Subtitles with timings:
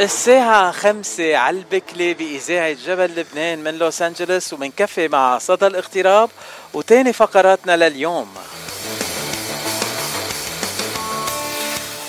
[0.00, 6.30] الساعة خمسة على البكلة بإذاعة جبل لبنان من لوس أنجلوس ومن كفي مع صدى الاغتراب
[6.74, 8.34] وتاني فقراتنا لليوم.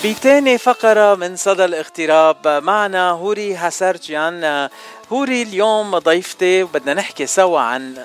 [0.04, 4.68] بتاني فقرة من صدى الاغتراب معنا هوري هاسارجيان
[5.12, 7.98] هوري اليوم ضيفتي وبدنا نحكي سوا عن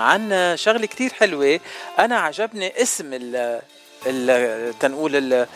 [0.00, 1.60] عن شغلة كتير حلوة.
[1.98, 3.10] أنا عجبني اسم
[4.06, 5.46] ال تنقول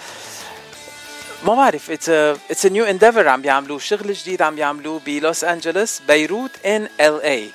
[1.44, 6.66] ما بعرف it's it's new endeavor عم بيعملوه شغل جديد عم بيعملوه بلوس أنجلوس بيروت
[6.66, 7.50] in LA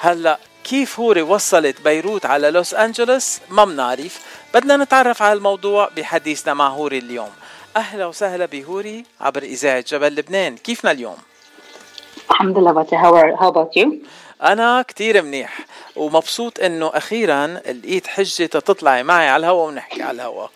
[0.00, 4.20] هلأ كيف هوري وصلت بيروت على لوس أنجلوس؟ ما بنعرف.
[4.54, 7.30] بدنا نتعرف على الموضوع بحديثنا مع هوري اليوم.
[7.76, 10.56] أهلا وسهلا بهوري عبر إذاعة جبل لبنان.
[10.56, 11.16] كيفنا اليوم؟
[12.30, 12.96] الحمد لله باتي.
[12.96, 13.98] how about you
[14.42, 15.58] أنا كتير منيح
[15.96, 20.46] ومبسوط إنه أخيرا لقيت حجة تطلعي معي على الهوا ونحكي على الهوا.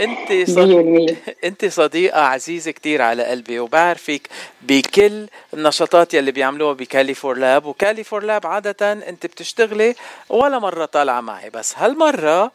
[0.00, 4.28] انت صديقة انت صديقة عزيزة كتير على قلبي وبعرفك
[4.62, 7.66] بكل النشاطات يلي بيعملوها بكاليفور لاب.
[7.66, 9.94] وكاليفور لاب عادة انت بتشتغلي
[10.28, 12.52] ولا مرة طالعة معي بس هالمرة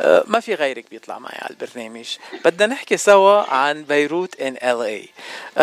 [0.00, 2.16] آه، ما في غيرك بيطلع معي على البرنامج.
[2.44, 5.08] بدنا نحكي سوا عن بيروت إن إل إي.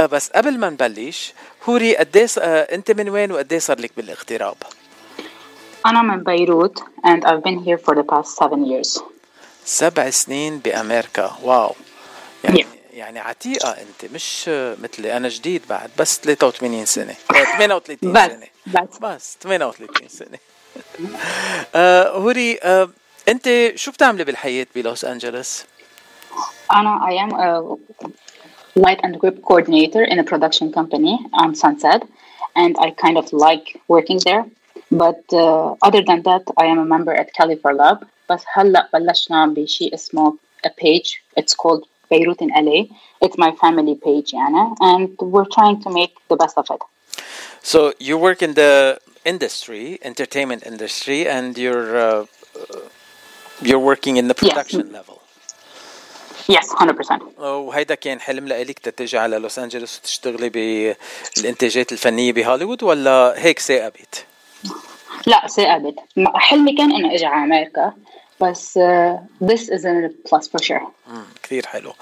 [0.08, 1.34] بس قبل ما نبلش
[1.64, 2.44] هوري قديش آه،
[2.76, 4.56] انت من وين وقديش صار لك بالاغتراب؟
[5.86, 9.02] أنا من بيروت and I've been here for the past seven years.
[9.66, 11.76] سبع سنين بامريكا واو
[12.44, 12.66] يعني.
[12.94, 14.50] يعني عتيقه انت مش
[14.84, 17.14] مثلي أنا جديد بعد بس 83 سنه
[17.58, 20.38] 38 بس سنه بس بس 38 سنه
[21.76, 22.90] آه هوري آه
[23.28, 25.66] انت شو بتعملي بالحياة بلوس انجلوس؟
[26.72, 27.78] أنا I am a
[28.80, 32.02] light and grip coordinator in a production company on Sunset
[32.56, 34.46] and I kind of like working there
[34.92, 37.98] but uh, other than that I am a member at Califor Lab
[38.31, 40.35] بس هلا بلشنا بشيء اسمه
[40.67, 42.81] a page it's called Beirut in LA
[43.25, 46.83] it's my family page يعني and we're trying to make the best of it
[47.73, 52.27] So you work in the industry, entertainment industry, and you're uh,
[53.61, 54.93] you're working in the production yes.
[54.93, 55.19] level.
[56.49, 57.39] Yes, 100%.
[57.39, 64.25] وهيدا كان حلم لإلك تتجي على لوس أنجلوس وتشتغلي بالإنتاجات الفنية بهوليوود ولا هيك ثاقبت؟
[65.27, 65.95] لا ثاقبت
[66.35, 67.93] حلمي كان إنه أجي على أمريكا
[68.42, 68.80] بس
[69.44, 70.88] this is a plus for sure.
[71.44, 71.94] كثير حلو.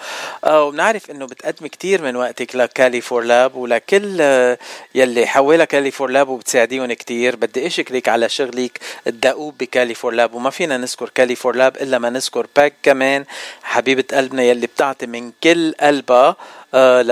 [0.43, 4.57] آه وبنعرف إنه بتقدمي كثير من وقتك ل Cali for Leb ولكل آه
[4.95, 10.13] يلي حوالي Cali for Leb وبتساعديهم كثير بدي اشكرك على شغلك الدؤوب ب Cali for
[10.13, 10.33] Leb.
[10.33, 13.25] وما فينا نذكر Cali for Leb إلا ما نذكر باك كمان
[13.63, 16.35] حبيبة قلبنا يلي بتعطي من كل قلبها
[16.73, 17.11] آه ل...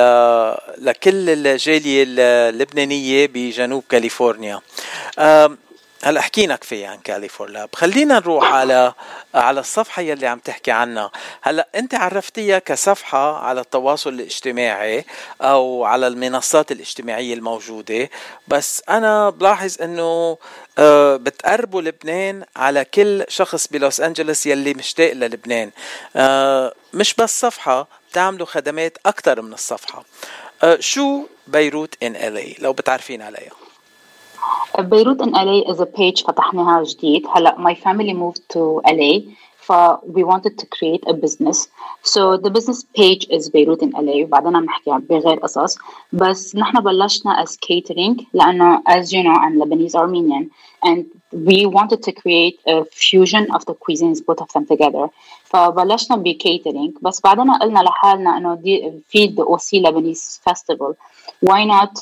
[0.85, 4.61] لكل الجالية اللبنانية بجنوب كاليفورنيا.
[6.03, 8.94] هلا حكينا كفايه عن كاليفور لاب خلينا نروح على
[9.35, 11.12] على الصفحة يلي عم تحكي عنها.
[11.41, 15.06] هلا انت عرفتيها كصفحة على التواصل الاجتماعي
[15.41, 18.09] أو على المنصات الاجتماعية الموجودة.
[18.47, 20.38] بس أنا بلاحظ إنه
[21.18, 25.72] بتقربوا لبنان على كل شخص بلوس انجلوس يلي مشتاق للبنان.
[26.94, 30.06] مش بس صفحة بتعملوا خدمات أكثر من الصفحة.
[30.80, 33.66] شو بيروت إن إل لو بتعرفين عليها.
[34.78, 39.20] بيروت in LA is a page فتحناها جديد هلا my family moved to LA
[39.56, 39.72] ف
[40.16, 41.69] we wanted to create a business
[42.03, 45.78] so the business page is بيروت in LA وبعدين عم نحكي بغير قصص
[46.12, 50.50] بس نحن بلشنا as catering لأنه as you know I'm Lebanese Armenian
[50.84, 55.09] and we wanted to create a fusion of the cuisines both of them together
[55.44, 60.94] فبلشنا ب catering بس بعدين قلنا لحالنا انه دي في the OC Lebanese festival
[61.48, 61.93] why not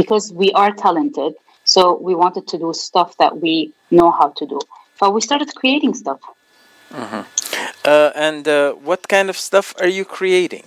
[0.00, 1.32] because we are talented
[1.63, 4.59] So we wanted to do stuff that we know how to do.
[4.99, 6.19] But we started creating stuff.
[6.91, 7.21] Mm-hmm.
[7.85, 10.65] Uh, and uh, what kind of stuff are you creating?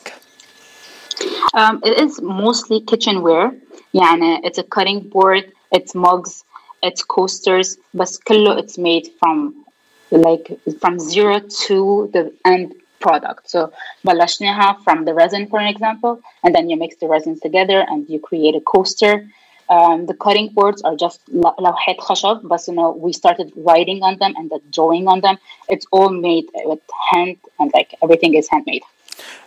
[1.55, 3.55] Um, it is mostly kitchenware.
[3.93, 6.45] Yeah, it's a cutting board, it's mugs,
[6.83, 9.65] it's coasters, but it's made from
[10.11, 13.51] like from zero to the end product.
[13.51, 13.73] So
[14.07, 18.09] balashniha from the resin, for an example, and then you mix the resins together and
[18.09, 19.29] you create a coaster.
[19.69, 24.19] Um, the cutting boards are just lawhat khashab, but you know we started writing on
[24.19, 25.39] them and the drawing on them.
[25.69, 26.81] It's all made with
[27.13, 28.83] hand, and like everything is handmade.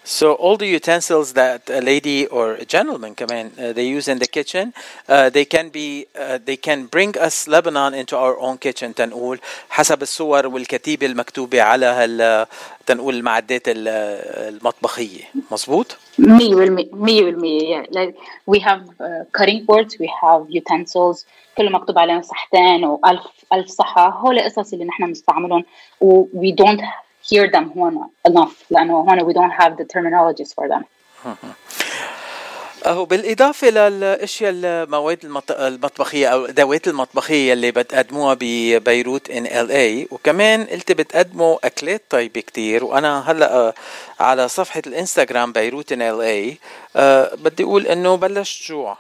[0.05, 4.09] So all the utensils that a lady or a gentleman come in, uh, they use
[4.09, 4.75] in the kitchen,
[5.09, 9.41] uh, they can be, uh, they can bring us Lebanon into our own kitchen تنقول
[9.71, 12.47] حسب الصور والكتيبة المكتوبة على هال
[12.87, 16.25] تنقول المعدات المطبخية، مظبوط؟ 100%
[16.93, 18.17] 100% yeah like
[18.47, 21.25] we have uh, cutting boards we have utensils
[21.57, 23.23] كله مكتوب عليهم صحتين وألف
[23.53, 25.65] ألف صحة هول القصص اللي نحن بنستعملهم
[26.01, 26.83] و we don't
[27.32, 28.52] hear them هون enough.
[28.70, 30.84] لأنه هون we don't have the terminologies for them.
[32.86, 35.20] أهو بالإضافة للأشياء المواد
[35.50, 42.84] المطبخية أو الأدوات المطبخية اللي بتقدموها ببيروت in LA وكمان قلت بتقدموا أكلات طيبة كتير.
[42.84, 43.74] وأنا هلأ آه،
[44.20, 46.58] على صفحة الإنستغرام بيروت in LA
[47.36, 48.98] بدي أقول إنه بلشت جوع.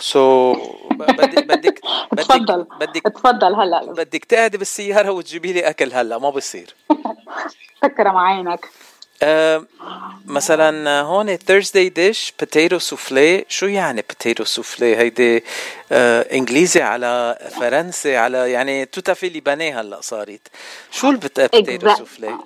[0.00, 0.52] so
[0.90, 1.80] بدك بدك
[2.16, 3.80] تفضل بدك تفضل هلا.
[3.92, 6.74] بدك تقعدي بالسيارة وتجيبي لي أكل هلا ما بصير.
[7.82, 8.68] تكرم عينك.
[9.22, 9.64] أه
[10.26, 15.44] مثلا هون Thursday dish potato soufflé شو يعني potato soufflé هيدي
[15.92, 20.48] أه إنجليزي على فرنسي على يعني توتافي لبناني هلا صارت.
[20.90, 22.38] شو البوتيتو سوفلي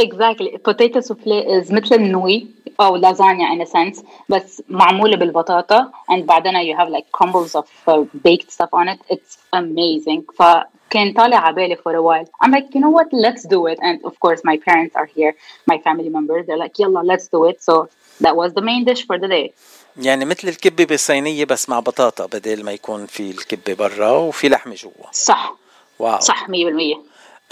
[0.00, 0.50] Exactly.
[0.68, 2.46] Potato souffle is مثل النوي.
[2.81, 7.67] أو لازانيا in a sense بس معمولة بالبطاطا and بعدين you have like crumbles of
[7.87, 8.99] uh, baked stuff on it.
[9.09, 10.23] It's amazing.
[10.35, 12.29] فكان طالع على بالي for a while.
[12.43, 13.07] I'm like, you know what?
[13.13, 13.79] Let's do it.
[13.81, 15.33] And of course, my parents are here,
[15.67, 16.45] my family members.
[16.47, 17.61] They're like, يلا let's do it.
[17.61, 17.89] So
[18.21, 19.53] that was the main dish for the day.
[19.97, 24.75] يعني مثل الكبة بالصينية بس مع بطاطا بدل ما يكون في الكبة برا وفي لحمة
[24.75, 25.11] جوا.
[25.11, 25.55] صح.
[25.99, 26.19] واو.
[26.19, 26.49] صح 100%.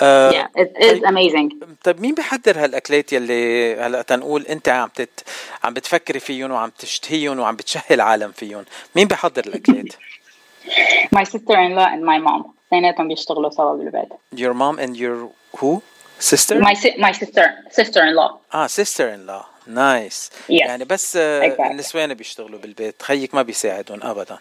[0.03, 1.65] Uh, yeah, it is طيب, amazing.
[1.85, 5.21] طيب مين بيحضر هالأكلات يلي هلأ تنقول أنت عم تت
[5.65, 8.65] عم بتفكري فيهم وعم تشتهيهم وعم بتشهي العالم فيهم،
[8.97, 9.95] مين بيحضر الأكلات؟
[11.17, 14.09] my sister-in-law and my mom اثنيناتهم بيشتغلوا سوا بالبيت.
[14.37, 15.83] Your mom and your who?
[16.19, 16.61] Sister?
[16.61, 18.55] My si my sister sister-in-law.
[18.55, 19.45] آه sister-in-law.
[19.67, 20.31] nice.
[20.31, 20.37] Nice.
[20.49, 20.51] Yes.
[20.51, 21.71] يعني بس exactly.
[21.71, 24.39] النسوان بيشتغلوا بالبيت، خيّك ما بيساعدهم ابدا.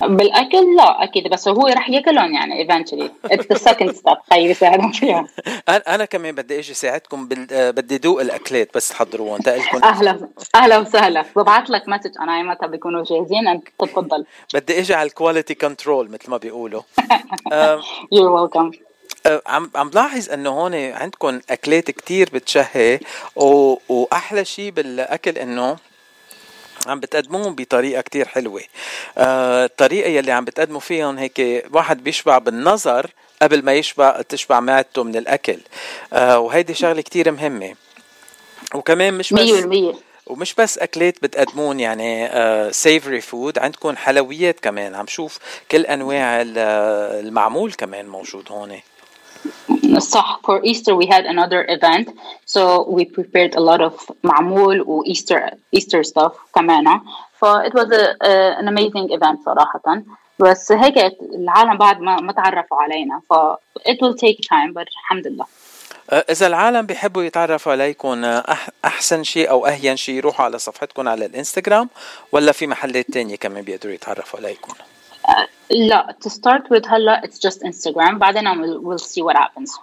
[0.00, 3.30] بالأكل لا أكيد بس هو رح ياكلهم يعني eventually.
[3.32, 4.18] It's the second step.
[4.32, 5.26] خيي يساعدهم فيها
[5.68, 7.72] أنا كمان بدي إجي اساعدكم بال...
[7.72, 11.24] بدي دوق الأكلات بس تحضروهم تقلكم أهلا أهلا وسهلا.
[11.36, 14.24] ببعث لك message أنا متى بيكونوا جاهزين؟ أنت تفضل.
[14.54, 16.82] بدي إجي على ال quality control مثل ما بيقولوا.
[18.12, 18.70] يور ويلكم
[19.46, 23.00] عم عم بلاحظ إنه هون عندكم أكلات كتير بتشهي
[23.36, 23.76] و...
[23.88, 25.76] وأحلى شيء بالأكل إنه
[26.90, 28.62] عم بتقدموهم بطريقة كتير حلوة.
[29.18, 33.10] آه الطريقة يلي عم بتقدموا فيهم هيك واحد بيشبع بالنظر
[33.42, 35.58] قبل ما يشبع تشبع معدته من الأكل.
[36.12, 37.74] آه وهيدي شغلة كتير مهمة.
[38.74, 39.96] وكمان مش بس 100%
[40.26, 42.28] ومش بس أكلات بتقدمون يعني
[42.72, 44.94] savory uh, food عندكم حلويات كمان.
[44.94, 45.38] عم شوف
[45.70, 48.80] كل أنواع المعمول كمان موجود هون.
[49.98, 50.40] صح.
[50.46, 52.08] For Easter we had another event.
[52.46, 57.00] So we prepared a lot of معمول و Easter Easter stuff كمان.
[57.34, 60.02] ف it was a, a, an amazing event صراحة.
[60.38, 60.96] بس هيك
[61.34, 63.22] العالم بعد ما ما تعرفوا علينا.
[63.30, 63.34] ف
[63.88, 65.46] it will take time but الحمد لله
[66.12, 68.24] إذا العالم بيحبوا يتعرفوا عليكم
[68.84, 71.88] أحسن شيء أو أهين شيء يروحوا على صفحتكم على الإنستغرام
[72.32, 74.72] ولا في محلات تانية كمان بيقدروا يتعرفوا عليكم؟
[75.70, 79.80] لا to start with هلا it's just Instagram بعدين we'll, we'll see what happens.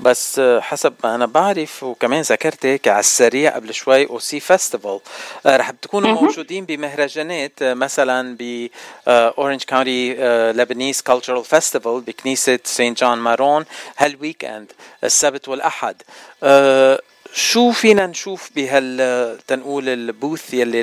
[0.00, 5.00] بس حسب ما أنا بعرف وكمان ذكرت هيك على السريع قبل شوي OC Festival
[5.46, 8.68] رح تكونوا موجودين بمهرجانات مثلا ب
[9.08, 10.14] Orange County
[10.52, 13.64] Lebanese Cultural Festival بكنيسة سانت جون مارون
[13.98, 14.72] هال weekend
[15.04, 16.02] السبت والأحد.
[17.32, 20.82] شو فينا نشوف بهال تنقول ال booth يلي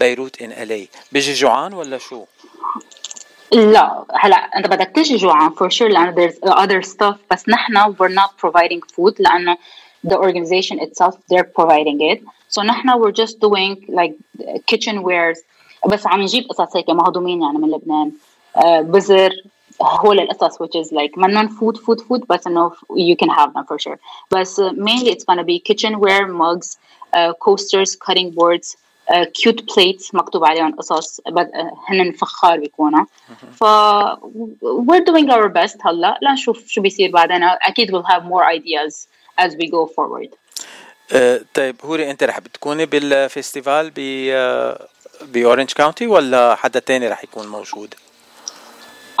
[0.00, 2.24] لبيروت in LA؟ بيجي جوعان ولا شو؟
[3.53, 8.13] لا هلا انت بدك تجي جوعان for sure لانه there's other stuff بس نحن we're
[8.13, 9.57] not providing food لانه
[10.07, 12.19] the organization itself they're providing it
[12.49, 14.13] so نحن we're just doing like
[14.71, 15.39] kitchen wares
[15.87, 18.11] بس عم نجيب قصص هيك مهضومين يعني من لبنان
[18.57, 19.31] uh, بزر
[19.81, 23.63] هول القصص which is like منن food food food بس انه you can have them
[23.63, 23.97] for sure
[24.31, 26.77] بس uh, mainly it's gonna be kitchenware mugs
[27.13, 28.77] uh, coasters cutting boards
[29.34, 31.32] cute uh, plates مكتوب عليهم قصص uh,
[31.88, 33.04] هن فخار بيكونوا.
[33.60, 33.64] ف
[34.62, 36.18] we're doing our best هلا.
[36.22, 37.42] لنشوف شو بيصير بعدين.
[37.42, 39.08] أكيد we'll have more ideas
[39.38, 40.28] as we go forward.
[41.10, 44.00] uh, طيب هوري أنت رح بتكوني بال festival ب
[45.22, 47.94] ب Orange County ولا حدا تاني رح يكون موجود؟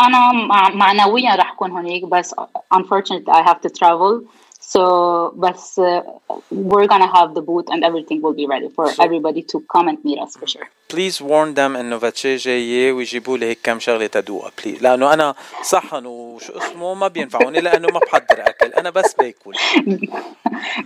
[0.00, 0.32] أنا
[0.74, 2.34] معنويا رح أكون هونيك بس
[2.74, 4.22] unfortunately I have to travel.
[4.66, 6.02] So, but uh,
[6.50, 9.88] we're gonna have the booth and everything will be ready for so, everybody to come
[9.88, 10.68] and meet us for sure.
[10.88, 15.34] Please warn them انه باتي جاية ويجيبوا لي هيك كم شغلة تدوقها please لأنه أنا
[15.62, 19.54] صحن وشو اسمه ما بينفعوني لأنه ما بحضر أكل أنا بس باكل.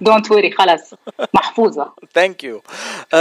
[0.09, 0.95] Don't worry خلص
[1.35, 1.93] محفوظة.
[2.19, 2.61] Thank you.
[3.13, 3.17] uh,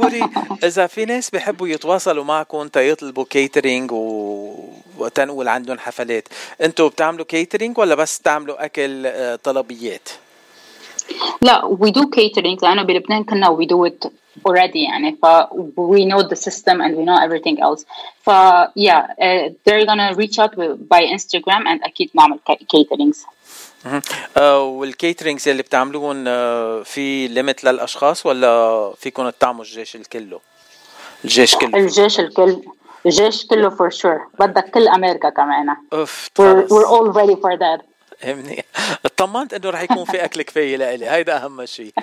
[0.00, 0.30] هوري
[0.64, 4.69] إذا في ناس بيحبوا يتواصلوا معكم تيطلبوا catering و...
[5.00, 6.28] وتنقول عندهم حفلات،
[6.60, 10.08] أنتوا بتعملوا catering ولا بس تعملوا أكل طلبيات؟
[11.42, 12.62] لا we do catering.
[12.62, 14.10] لأنه بلبنان كنا we do it
[14.48, 15.26] already يعني ف
[15.76, 17.84] we know the system and we know everything else.
[18.22, 18.30] ف
[18.78, 20.54] yeah uh, they're gonna reach out
[20.92, 23.26] by Instagram and أكيد نعمل caterings.
[24.46, 26.24] وال caterings اللي بتعملوهم
[26.84, 30.40] في limit للأشخاص ولا فيكم تطعموا الجيش الكله؟
[31.24, 31.78] الجيش كله.
[31.78, 32.62] الجيش الكل.
[33.05, 37.85] الجيش كله فور شور بدك كل امريكا كمان اوف we're, we're all ready for that
[38.27, 38.65] منيح
[39.05, 41.93] اطمنت انه رح يكون في اكل كفايه لإلي هيدا اهم شيء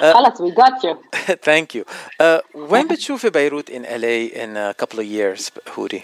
[0.00, 0.96] خلص we got you
[1.42, 1.84] ثانك يو
[2.54, 6.02] وين بتشوفي بيروت in LA in a couple of years هوري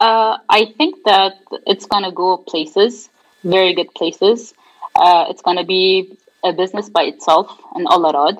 [0.00, 1.34] Uh, I think that
[1.66, 3.10] it's gonna go places,
[3.56, 4.54] very good places.
[5.04, 5.84] Uh, it's gonna be
[6.42, 8.36] a business by itself in Al Arad,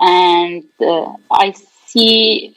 [0.00, 1.12] and uh,
[1.44, 1.46] I
[1.90, 2.56] see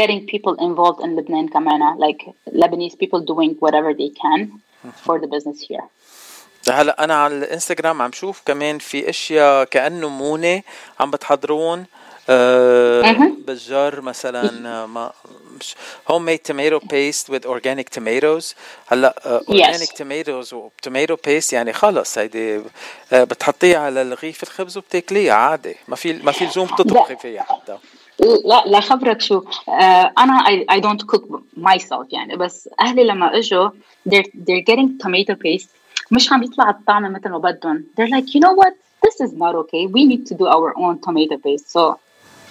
[0.00, 2.20] getting people involved in Lebanon, Kamana, like
[2.62, 4.40] Lebanese people doing whatever they can
[5.04, 5.86] for the business here.
[6.70, 10.62] هلا أنا على الإنستغرام عم شوف كمان في أشياء كأنه مونة
[11.00, 11.86] عم بتحضرون
[12.28, 13.36] مهم.
[13.46, 15.12] بالجار مثلا آه، ما
[16.08, 18.54] homemade tomato paste with organic tomatoes
[18.86, 22.62] هلا organic tomatoes و tomato paste يعني خلص هيدي
[23.12, 25.76] آه، بتحطيها على رغيف الخبز وبتاكليها عادي.
[25.88, 27.78] ما في ما في لزوم تطبخي فيها حتى.
[28.45, 31.23] لا لا خبرك شو آه انا I, I don't cook
[31.59, 33.69] myself يعني بس اهلي لما اجوا
[34.09, 35.69] they're, they're getting tomato paste
[36.11, 38.73] مش عم يطلع الطعم مثل ما بدهم they're like you know what
[39.05, 41.81] this is not okay we need to do our own tomato paste so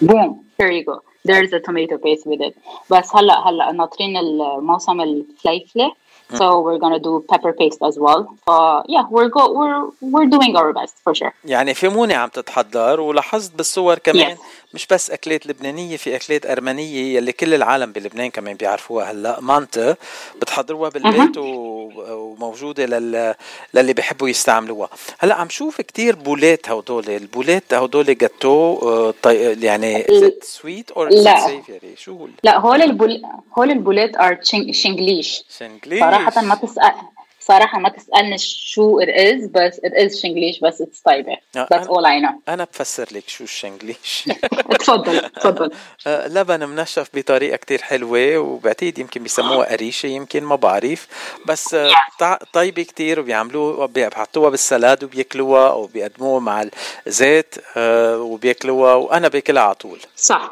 [0.02, 0.96] boom here you go
[1.28, 2.54] there's a tomato paste with it
[2.90, 5.92] بس هلا هلا ناطرين الموسم الفليفله
[6.39, 8.21] so we're gonna do pepper paste as well.
[8.47, 8.53] So
[8.95, 9.81] yeah we're go we're
[10.13, 11.33] we're doing our best for sure.
[11.45, 14.39] يعني في مونة عم تتحضر ولاحظت بالصور كمان Yes.
[14.73, 19.39] مش بس أكلات لبنانية في أكلات أرمنية يلي كل العالم بلبنان كمان بيعرفوها هلأ.
[19.41, 19.95] مانتا
[20.41, 23.35] بتحضروها بالبيت و- وموجودة لل...
[23.73, 24.89] للي بيحبوا يستعملوها.
[25.19, 29.65] هلأ عم شوف كتير بولات هودول البولات هودول جاتو آه، طي...
[29.65, 30.05] يعني
[30.41, 31.61] sweet or لا.
[31.97, 33.21] شو هو لا هول البول
[33.57, 34.37] هول البولات are
[34.71, 36.91] شنجليش شنجليش صراحة ما تسأل
[37.39, 41.77] صراحة ما تسألني شو it is بس it is شنجليش بس it's طيبة آه، that's
[41.83, 42.33] أنا- all I know.
[42.49, 44.29] أنا بفسر لك شو الشنجليش
[44.79, 45.71] تفضل تفضل.
[46.07, 51.07] آه، لبن منشف بطريقة كتير حلوة وبعتقد يمكن بيسموها قريشه يمكن ما بعرف.
[51.47, 56.65] بس آه، طيبة كتير وبيعملوها بيحطوها بالسلاد وبياكلوها أو بيقدموها مع
[57.07, 59.99] الزيت آه، وبياكلوها وأنا باكلها على طول.
[60.17, 60.51] صح.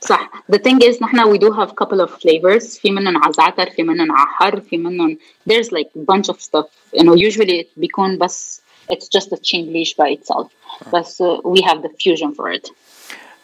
[0.00, 3.70] صح the thing is نحن we do have couple of flavors في منهم على زعتر
[3.70, 5.18] في منهم على حر في منهم
[5.50, 8.60] there's like bunch of stuff you know usually بيكون بس
[8.92, 10.46] it's just a chinglish by itself
[10.92, 12.72] بس uh, we have the fusion for it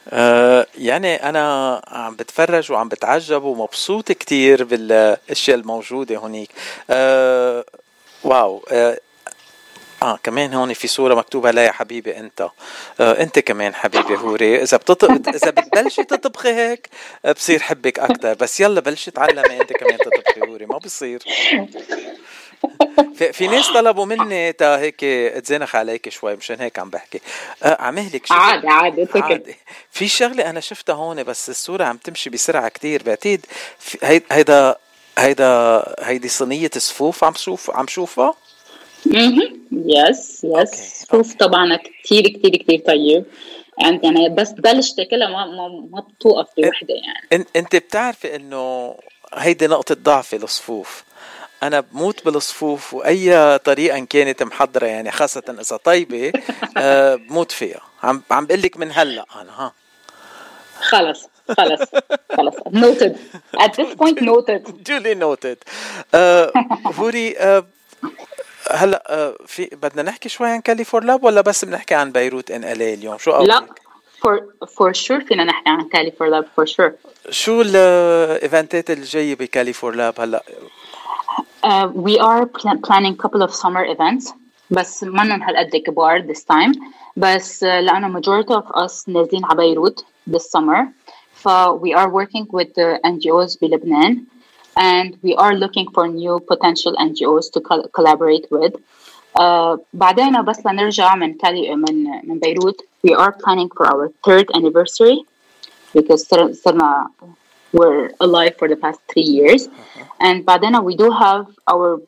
[0.09, 6.51] آه، يعني أنا عم بتفرج وعم بتعجب ومبسوط كتير بالاشياء الموجوده هونيك
[6.91, 7.65] آه،
[8.25, 8.99] واو آه،
[10.03, 12.41] آه كمان هون في صورة مكتوبة لا يا حبيبي أنت.
[13.01, 14.63] آه أنت كمان حبيبي هوري.
[14.63, 15.05] إذا بتط...
[15.05, 16.89] إذا بتبلشي تطبخي هيك
[17.37, 21.23] بصير حبك أكثر بس يلا بلشي تعلمي أنت كمان تطبخي هوري ما بصير.
[23.17, 27.21] في, في ناس طلبوا مني تا هيك اتزنخ عليك شوي مشان هيك عم بحكي.
[27.63, 29.07] آه عمهلك شو عادي عادي.
[29.15, 29.57] عادي.
[29.91, 33.03] في شغلة أنا شفتها هون بس الصورة عم تمشي بسرعة كتير.
[33.03, 33.47] بعتقد
[34.03, 34.77] هيدا
[35.19, 38.35] هيدا هيدي صينية صفوف عم شوف عم شوفها؟
[39.07, 43.25] يس يس صوف طبعا كتير كتير كتير طيب.
[43.79, 47.47] يعني يعني بس تبلش تاكلها ما ما ما بتوقف بوحده يعني.
[47.57, 48.95] أنت بتعرفي إنه
[49.35, 51.05] هيدي نقطة ضعفي الصفوف
[51.63, 56.33] أنا بموت بالصفوف وأي طريقة إن كانت محضرة يعني خاصة إذا طيبة
[56.77, 57.81] آه بموت فيها.
[58.03, 59.73] عم عم بقول لك من هلأ أنا ها.
[60.81, 61.81] خلص خلص
[62.37, 62.55] خلص.
[62.55, 63.13] Noted.
[63.61, 64.63] At this point noted.
[64.89, 65.57] Duly noted.
[66.15, 66.53] آه
[66.99, 67.35] هوري
[68.71, 72.51] هلا آه في بدنا نحكي شوي عن Cali for Leb ولا بس بنحكي عن Beirut
[72.51, 73.81] in LA اليوم؟ شو لا قصدك
[74.27, 76.93] for for sure فينا نحكي عن Cali for Leb for sure.
[77.31, 80.43] شو ال event ات الجاية ب Cali for Leb هلا؟
[81.67, 84.33] Uh, we are pl- planning couple of summer events
[84.71, 86.79] بس منن هالقد كبار this time.
[87.17, 90.85] بس uh, لأنه majority of us نازلين على بيروت this summer
[91.35, 94.25] ف we are working with the NGOs بلبنان.
[94.78, 98.74] and we are looking for new potential NGOs to col- collaborate with
[99.40, 104.46] uh, بعدين بس لنرجع من كالي من من بيروت we are planning for our third
[104.56, 105.24] anniversary
[105.98, 107.08] because صر- صرنا
[107.74, 109.68] we're alive for the past three years.
[110.22, 112.02] And بعدين we do have our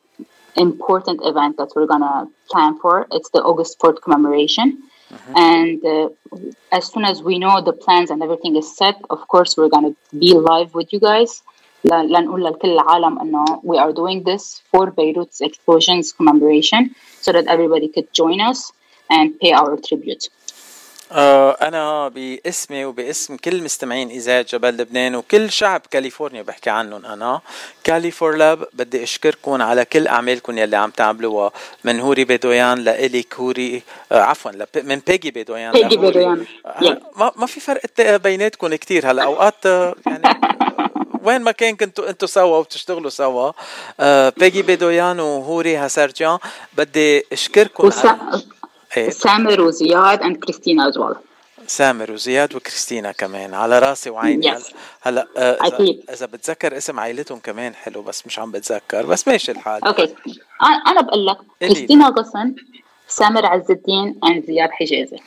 [0.56, 3.06] important event that we're gonna plan for.
[3.12, 4.82] It's the August 4th commemoration.
[5.34, 6.08] And uh,
[6.72, 9.94] as soon as we know the plans and everything is set, of course, we're gonna
[10.18, 11.42] be live with you guys.
[11.83, 17.87] لنقول لكل العالم إنه we are doing this for Beirut's explosions commemoration so that everybody
[17.87, 18.71] could join us
[19.09, 20.29] and pay our tribute.
[21.11, 27.41] آه أنا باسمي وباسم كل مستمعين إذاعة جبل لبنان وكل شعب كاليفورنيا بحكي عنهم أنا.
[27.83, 31.51] Cali for Leb بدي أشكركم على كل أعمالكم يلي عم تعملوها.
[31.83, 37.01] من هوري بيدويان لإليك هوري آه عفوا من بيجي بيدويان بيجي بيدويان آه
[37.35, 40.39] ما, في فرق بيناتكم كتير هلا أوقات آه، يعني
[41.27, 43.51] وين ما كان كنتوا أنتوا سوا وبتشتغلوا سوا.
[43.99, 46.37] آه بيجي بيدويان وهوري هاسارجيان
[46.77, 48.09] بدي أشكركم وسا...
[48.09, 48.41] على...
[48.97, 50.99] إيه؟ سامر وزياد and كريستينا as
[51.67, 53.53] سامر وزياد وكريستينا كمان.
[53.53, 54.55] على راسي وعيني.
[54.55, 54.73] Yes.
[55.01, 56.03] هلا آه أكيد.
[56.13, 59.05] إذا بتذكر اسم عائلتهم كمان حلو بس مش عم بتذكر.
[59.05, 59.83] بس ماشي الحال.
[59.83, 60.15] Okay
[60.87, 62.55] أنا بقول لك كريستينا غصن
[63.07, 65.19] سامر عز الدين and زياد حجازي.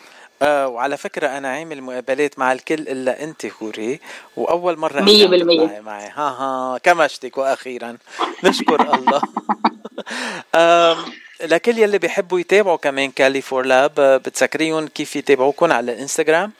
[0.43, 4.01] آه وعلى فكرة أنا عامل مقابلات مع الكل إلا أنت هوري
[4.37, 5.81] وأول مرة مية بالمية.
[5.81, 7.97] معي ها ها كمشتك وأخيرا
[8.45, 9.23] نشكر الله.
[11.45, 16.53] لكل يلي بيحبوا يتابعوا كمان Cali for Leb بتسكريهم كيف يتابعوكم على الانستغرام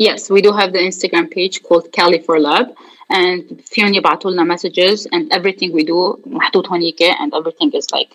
[0.00, 2.66] Yes, we do have the Instagram page called Cali for Lab
[3.10, 8.10] and فيهم يبعتوا لنا messages and everything we do محطوط هونيك and everything is like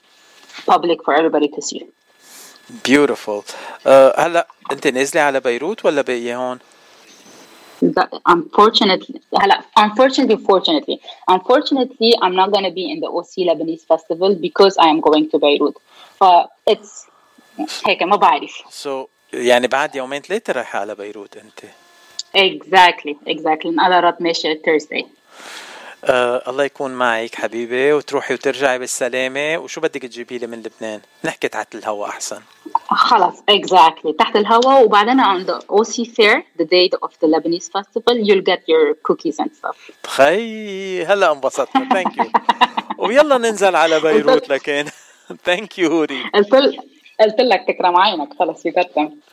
[0.66, 1.82] public for everybody to see.
[2.85, 3.43] Beautiful.
[3.87, 3.89] Uh,
[4.19, 6.59] هلا انت نازله على بيروت ولا باقيه هون؟
[8.29, 9.21] unfortunately
[9.85, 10.97] unfortunately fortunately
[11.29, 15.31] unfortunately I'm not going to be in the OC Lebanese festival because I am going
[15.31, 15.77] to Beirut
[16.21, 17.07] but it's
[17.87, 21.61] هيك ما بعرف so يعني بعد يومين ثلاثة رايحة على بيروت أنت
[22.37, 25.05] exactly exactly أنا رات ماشية Thursday
[26.06, 29.58] آه الله يكون معك حبيبي وتروحي وترجعي بالسلامة.
[29.58, 32.42] وشو بدك تجيبي لي من لبنان؟ نحكي تحت الهواء أحسن.
[32.88, 34.16] خلاص exactly.
[34.20, 38.62] تحت الهواء وبعدين on the OC fair the day of the Lebanese festival you'll get
[38.68, 39.92] your cookies and stuff.
[40.08, 42.26] خي هلا انبسطنا thank you
[42.98, 44.86] ويلا ننزل على بيروت لكن.
[45.46, 46.24] ثانك يو هوري.
[46.34, 46.54] قلت
[47.20, 48.30] قلت لك تكرم عينك.
[48.40, 49.16] خلص يكتم